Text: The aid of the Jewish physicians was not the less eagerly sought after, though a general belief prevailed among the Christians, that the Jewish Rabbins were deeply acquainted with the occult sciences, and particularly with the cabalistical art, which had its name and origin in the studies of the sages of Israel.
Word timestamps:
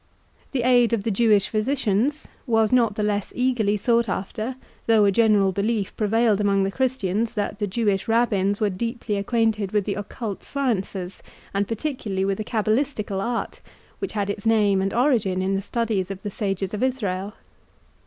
The 0.51 0.63
aid 0.63 0.93
of 0.93 1.03
the 1.03 1.11
Jewish 1.11 1.47
physicians 1.47 2.27
was 2.47 2.71
not 2.71 2.95
the 2.95 3.03
less 3.03 3.31
eagerly 3.35 3.77
sought 3.77 4.09
after, 4.09 4.55
though 4.87 5.05
a 5.05 5.11
general 5.11 5.51
belief 5.51 5.95
prevailed 5.95 6.41
among 6.41 6.63
the 6.63 6.71
Christians, 6.71 7.35
that 7.35 7.59
the 7.59 7.67
Jewish 7.67 8.07
Rabbins 8.07 8.59
were 8.59 8.71
deeply 8.71 9.15
acquainted 9.15 9.73
with 9.73 9.83
the 9.85 9.93
occult 9.93 10.43
sciences, 10.43 11.21
and 11.53 11.67
particularly 11.67 12.25
with 12.25 12.39
the 12.39 12.43
cabalistical 12.43 13.21
art, 13.21 13.61
which 13.99 14.13
had 14.13 14.31
its 14.31 14.47
name 14.47 14.81
and 14.81 14.91
origin 14.91 15.39
in 15.43 15.53
the 15.53 15.61
studies 15.61 16.09
of 16.09 16.23
the 16.23 16.31
sages 16.31 16.73
of 16.73 16.81
Israel. 16.81 17.33